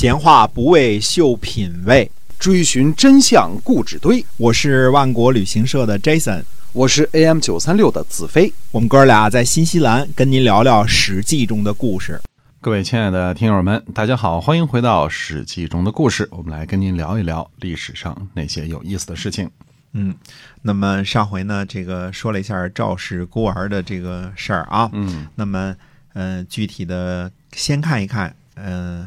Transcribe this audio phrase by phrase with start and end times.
[0.00, 4.24] 闲话不为秀品味，追寻真相故纸堆。
[4.36, 8.52] 我是万国旅行社的 Jason，我是 AM 九三六的子飞。
[8.70, 12.20] 我们哥俩在新西兰跟您聊聊《史记》中的故事。
[12.60, 16.28] 各位亲爱的听友们，大家好，欢迎回到《史记》中的故事。
[16.30, 19.50] 我们来跟您聊一聊历史上那些有意思的事情。
[19.94, 20.14] 嗯，
[20.62, 24.88] 那么上回呢，这个说了一下赵氏孤儿的这个事儿啊。
[24.92, 25.74] 嗯，那么，
[26.14, 29.04] 嗯、具体的先看一看，嗯、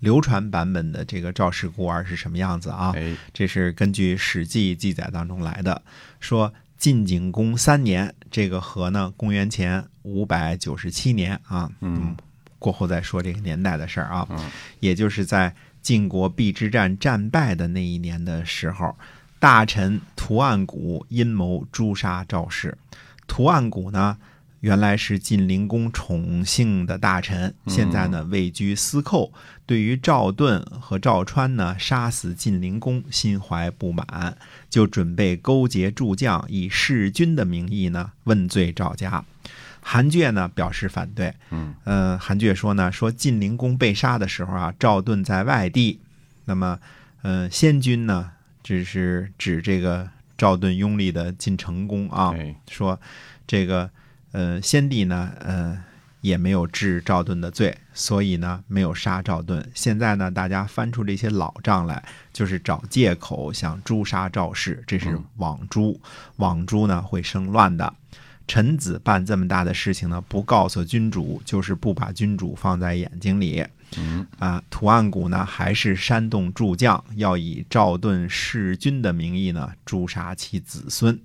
[0.00, 2.92] 流传版本的这个赵氏孤儿是什么样子啊？
[2.94, 5.82] 哎，这是根据《史记》记载当中来的，
[6.20, 12.16] 说晋景公三年，这个和呢，公元前五百九十七年啊，嗯，
[12.58, 14.38] 过后再说这个年代的事儿啊，嗯
[14.80, 18.96] 也就是在晋国邲之战战败的那一年的时候，
[19.40, 22.76] 大臣屠岸贾阴谋诛杀赵氏。
[23.26, 24.16] 屠岸贾呢，
[24.60, 29.32] 原来是晋灵公宠幸的大臣，现在呢位居司寇，
[29.64, 34.36] 对于赵盾和赵川呢杀死晋灵公心怀不满，
[34.68, 39.24] 就准备勾结诸将，以弑君的名义呢问罪赵家。
[39.80, 46.00] 韩厥呢表示反对，嗯，呃，韩厥说呢，说晋灵公被杀的时候啊，赵盾在外地，
[46.44, 46.78] 那么，
[47.22, 53.00] 呃，先君呢，只是指这个赵盾拥立的晋成公啊，哎，说
[53.46, 53.88] 这个
[54.38, 55.76] 呃先帝呢，呃
[56.20, 59.68] 也没有治赵盾的罪，所以呢没有杀赵盾。
[59.74, 62.00] 现在呢，大家翻出这些老账来，
[62.32, 66.00] 就是找借口想诛杀赵氏，这是嗯枉诛。
[66.36, 67.92] 枉诛呢会生乱的。
[68.46, 73.66] 臣子办这么大的事情呢，不告诉君主，就是不把君主放在眼睛里。
[73.96, 81.18] 嗯，啊，屠岸贾呢还是煽动诸将，要以赵盾弑君的名义呢诛杀其子孙。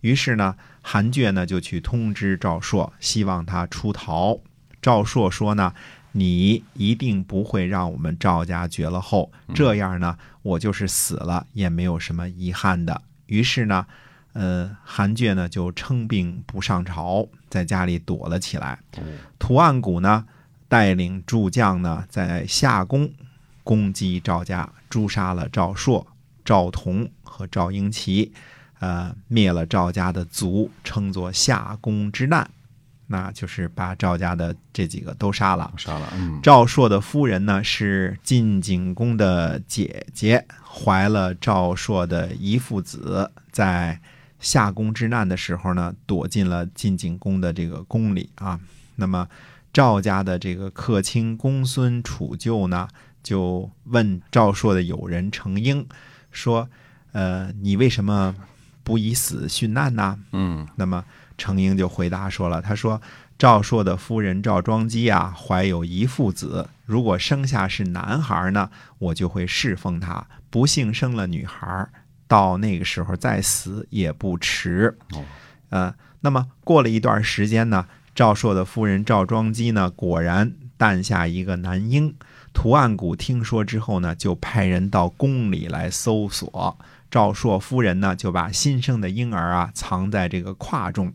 [0.00, 4.38] 于是呢，韩厥呢就去通知赵朔，希望他出逃。
[4.80, 5.74] 赵朔说呢，
[6.12, 13.02] 你一定不会让我们赵家绝了后，这样呢，我就是死了也没有什么遗憾的。
[13.26, 13.86] 于是呢，
[14.34, 18.78] 呃，韩厥呢就称病不上朝，在家里躲了起来。
[18.96, 19.02] 哦，
[19.38, 20.24] 屠岸贾呢，
[20.68, 23.10] 带领诸将呢，在夏宫
[23.64, 26.06] 攻击赵家，诛杀了赵朔、
[26.44, 28.32] 赵同和赵英齐，
[28.80, 32.48] 呃，灭了赵家的族，称作夏宫之难。
[33.10, 35.72] 那就是把赵家的这几个都杀了。
[35.78, 43.98] 杀了，嗯，赵朔的夫人呢是晋景公的姐姐，怀了赵朔的遗父子，在
[44.38, 48.60] 夏宫之难的时候呢，躲进了晋景公的这个宫里啊。
[48.96, 49.26] 那么
[49.72, 52.86] 赵家的这个客卿公孙楚臼呢，
[53.22, 55.86] 就问赵朔的友人程婴
[56.30, 56.68] 说
[57.12, 58.34] ：“呃，你为什么
[58.88, 61.04] 不以死殉难呐？”嗯，那么
[61.36, 63.00] 程婴就回答说了，他说
[63.38, 71.86] 赵朔的夫人赵庄姬啊，怀有一父子，如果生下是男孩呢，我就会侍奉他；不幸生了女孩，
[72.26, 74.96] 到那个时候再死也不迟。
[75.12, 75.22] 哦，
[75.68, 82.14] 呃，那么过了一段时间呢，赵朔的夫人赵庄姬呢，果然诞下一个男婴。
[82.52, 86.76] 屠岸贾听说之后呢，就派人到宫里来搜索。
[87.10, 91.12] 赵硕夫人呢，就把新生的婴儿啊藏在这个胯中，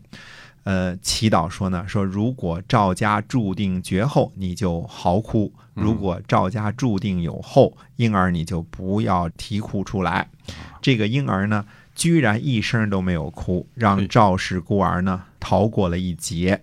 [0.64, 10.28] 呃，祈祷说呢，说如果赵家注定绝后，你就嚎哭；如果赵家注定有后，婴儿你就不要啼哭出来。
[10.82, 11.64] 这个婴儿呢，
[11.94, 16.60] 居然一声都没有哭，让赵氏孤儿呢逃过了一劫。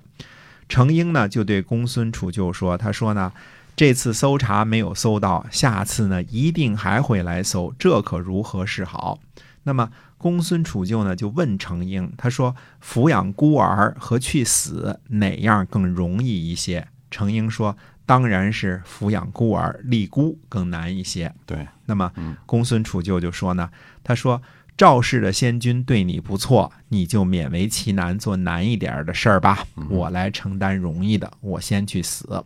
[0.67, 3.31] 程英呢就对公孙楚臼说：“他说呢，
[3.81, 9.17] 这次搜查没有搜到，下次呢一定还会来搜，这可如何是好？”
[9.65, 17.75] 那么公孙楚臼呢就问程婴，他说：“抚养孤儿和去死哪样更容易一些？”程婴说
[18.05, 23.67] ：“当然是抚养孤儿立孤更难一些。”对，那么嗯公孙楚臼就说呢，
[24.03, 24.39] 他说
[24.77, 32.43] 赵氏的先君对你不错，你就勉为其难做难一点的事儿吧，我来承担容易的，我先去死。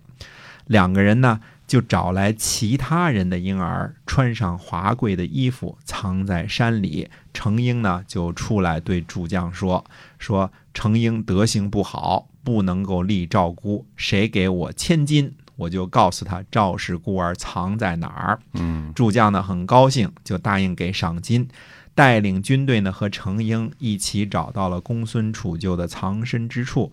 [0.68, 7.10] 两个人呢就找来其他人的婴儿，穿上华贵的衣服，藏在山里。
[7.34, 9.84] 程婴呢就出来对主将说
[10.18, 21.48] ：“说程婴德行不好，不能够立赵孤，谁给我千金，我就告诉他赵氏孤儿藏在哪儿。”嗯，主将呢很高兴，就答应给赏金，
[21.94, 26.92] 带领军队呢和程婴一起找到了公孙楚臼的藏身之处。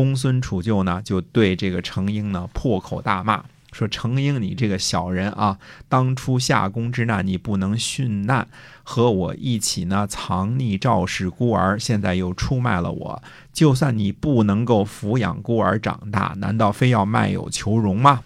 [0.00, 5.58] 公孙杵臼呢就对这个程婴呢破口大骂，说：“程婴，你这个小人啊，
[5.90, 8.48] 当初夏宫之难你不能殉难，
[8.82, 13.22] 和我一起呢藏匿赵氏孤儿，现在又出卖了我。
[13.52, 18.22] 就算你不能够抚养孤儿长大，难道非要卖友求荣吗？”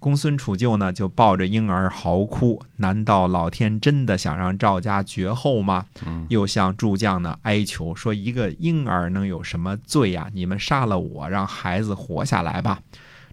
[0.00, 5.86] 公孙杵臼呢就抱着婴儿嚎哭，难道老天真的想让赵家绝后吗？
[6.28, 10.30] 又向诸将呢哀求说：“一个婴儿能有什么罪呀？
[10.32, 12.80] 你们杀了我，让孩子活下来吧。”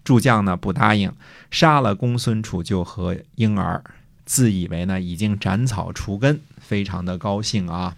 [0.02, 1.12] 诸将呢不答应，
[1.52, 3.84] 杀了公孙杵臼和婴儿，
[4.24, 7.94] 自以为呢已经斩草除根，非常的高兴啊。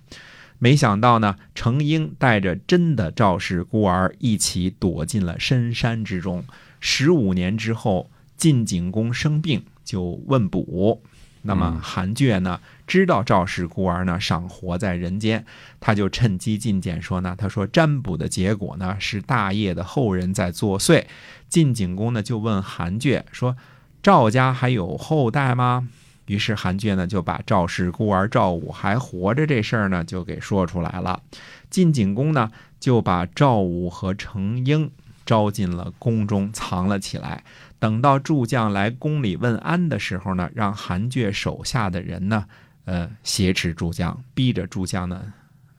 [0.58, 6.44] 没想到呢，程婴带着真的赵氏孤儿一起躲进了深山之中。
[6.80, 8.10] 十五年之后。
[8.38, 11.02] 晋景公生病，就问卜。
[11.42, 15.44] 那么韩厥呢，知道赵氏孤儿呢尚活在人间，
[15.78, 21.04] 他就趁机进谏说呢，他说占卜的结果呢是大业的后人在作祟。
[21.48, 23.56] 晋景公呢就问韩厥说，
[24.02, 25.88] 赵家还有后代吗？
[26.26, 31.22] 于是韩厥呢就把赵氏孤儿赵武还活着这事儿呢就给说出来了。
[31.70, 34.90] 晋景公呢就把赵武和程婴
[35.28, 37.44] 招进了宫中，藏了起来。
[37.78, 42.46] 等到诸将来宫里问安的时候呢，让韩厥手下的人呢，
[42.86, 45.20] 呃，挟持诸将，逼着诸将呢，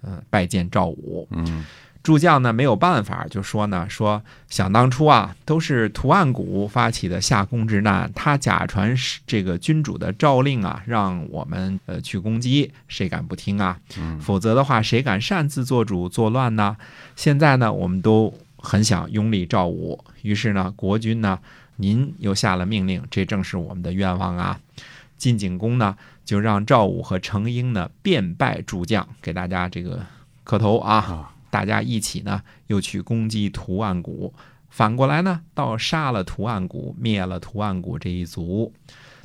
[0.03, 1.27] 呃，拜见赵武。
[1.31, 1.65] 嗯，
[2.03, 8.95] 诸将呢没有办法，就说呢，说想当初啊，都是图案谷发起的下宫之难，他假传
[9.27, 13.77] 这个君主的诏令啊，让我们呃去攻击，谁敢不听啊？
[14.21, 16.77] 否则的话，谁敢擅自做主作乱呢？
[17.17, 21.39] 现在呢，我们都很想拥立赵武，于是呢，国君呢。
[21.81, 24.59] 您又下了命令，这正是我们的愿望啊！
[25.17, 25.95] 晋景公呢，
[26.25, 30.05] 就让赵武和程婴呢便拜诸将，给大家这个
[30.43, 31.33] 磕头啊！
[31.49, 34.33] 大家一起呢，又去攻击图案谷，
[34.69, 38.73] 反过来呢，倒杀了图案谷，灭了图案谷这一族。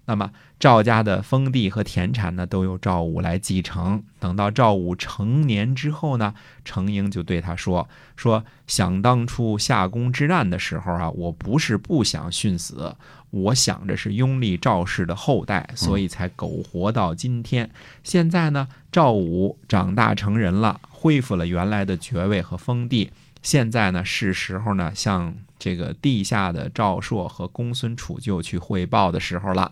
[0.07, 0.31] 那么
[0.61, 4.03] 赵家的封地和田产呢，都由赵武来继承。
[4.19, 6.35] 等到赵武成年之后呢，
[6.65, 12.95] 程婴就对他说：“说想当初夏宫之难的时候啊，我不是不想殉死，
[13.31, 17.71] 我想着是拥立赵氏的后代，所以才苟活到今天。
[18.03, 23.11] 现在呢，赵武长大成人了，恢复了原来的爵位和封地。”
[23.45, 29.71] 现在呢，是时候呢，向这个地下的赵朔和公孙杵臼去汇报的时候了。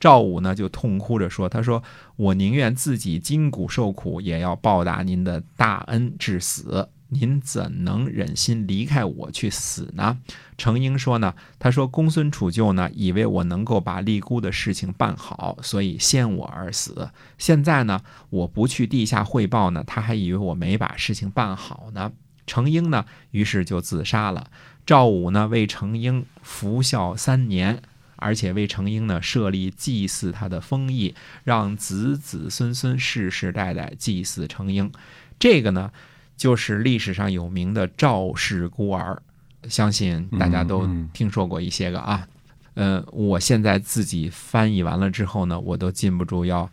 [0.00, 1.80] 赵武呢，就痛哭着说：“他说
[2.16, 6.88] 我宁愿自己筋骨受苦，也要报答您的大恩至死。
[7.10, 10.18] 您怎能忍心离开我去死呢？”
[10.58, 17.08] 程婴说呢：“他说公孙杵臼呢，以为我能够把立孤的事情办好，所以先我而死。
[17.38, 22.10] 现在呢，我不去地下汇报呢，他还以为我没把事情办好呢。”
[22.46, 24.50] 程婴呢，于是就自杀了。
[24.84, 27.80] 赵武呢，为程婴服孝三年，
[28.16, 34.90] 而且为程婴呢设立祭祀他的封邑，让子子孙孙世世代代祭祀程婴。
[35.38, 35.92] 这个呢，
[36.36, 39.22] 就是历史上有名的赵氏孤儿，
[39.68, 42.26] 相信大家都听说过一些个啊。
[42.74, 46.68] 呃，我现在自己翻译完了之后呢，我都禁不住要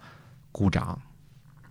[0.52, 1.00] 鼓掌。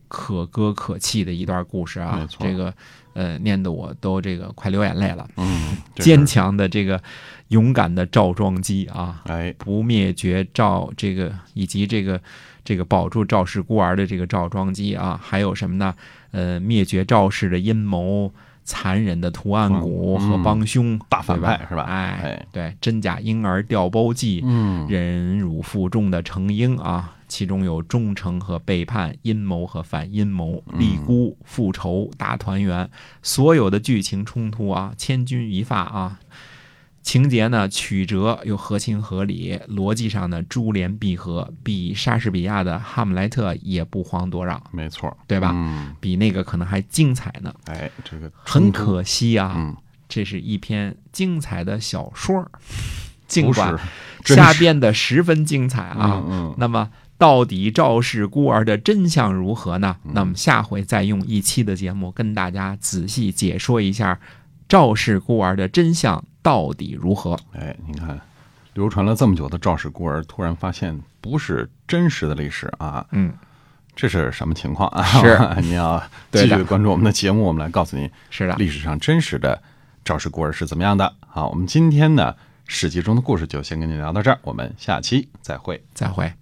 [0.08, 2.72] 可歌可泣的一段故事啊，这个
[3.12, 5.28] 呃，念得我都这个快流眼泪了。
[5.36, 7.00] 嗯，坚强的这个
[7.48, 12.20] 勇敢的赵庄姬啊，哎，不灭绝赵这个以及这个
[12.64, 15.94] 这个保住赵氏孤儿的这个赵庄姬啊，还有什么呢？
[16.30, 18.32] 呃，灭绝赵氏的阴谋，
[18.64, 21.82] 残忍的图案谷和帮凶，大反派是吧？
[21.82, 27.14] 哎，对，真假婴儿调包计，嗯，忍辱负重的程婴啊。
[27.28, 32.88] 其中有忠诚和背叛、阴谋和反阴谋、立孤、复仇、大团圆，
[33.22, 36.18] 所有的剧情冲突啊，千钧一发啊，
[37.02, 45.52] 情节呢曲折又合情合理，逻辑上呢珠联璧合，比莎士比亚的《哈姆莱特》也不遑多让，没错，对吧？
[45.54, 47.54] 嗯，比那个可能还精彩呢。
[47.66, 49.76] 哎，这个很可惜啊，嗯，
[50.08, 52.50] 这是一篇精彩的小说，
[53.26, 53.76] 尽管
[54.24, 54.34] 是。
[54.34, 56.90] 下编的十分精彩啊，嗯，那么。
[57.18, 59.96] 到底赵氏孤儿的真相如何呢？
[60.04, 64.18] 那么下回再用一期的节目跟大家仔细解说一下
[64.68, 67.36] 赵氏孤儿的真相到底如何。
[67.52, 68.20] 哎，您看，
[68.74, 73.04] 流传了这么久的赵氏孤儿，突然发现不是真实的历史啊！
[73.10, 73.34] 嗯，
[73.96, 75.02] 这是什么情况啊？
[75.02, 79.60] 是 你要 继续关注我们的节目，我们来告诉您，是的，历史上真实的
[80.04, 81.12] 赵氏孤儿是怎么样的。
[81.26, 82.32] 好，我们今天呢
[82.68, 86.32] 《史记》中的故事就先跟您聊到这儿，我们下期再会，再会。